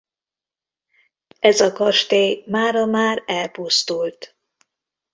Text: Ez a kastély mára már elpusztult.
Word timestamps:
Ez 1.39 1.59
a 1.59 1.71
kastély 1.73 2.43
mára 2.47 2.85
már 2.85 3.23
elpusztult. 3.25 4.35